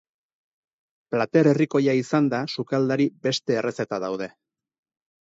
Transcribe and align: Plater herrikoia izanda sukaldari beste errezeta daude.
Plater 1.15 1.51
herrikoia 1.51 1.95
izanda 2.01 2.41
sukaldari 2.57 3.09
beste 3.29 3.61
errezeta 3.63 4.05
daude. 4.09 4.35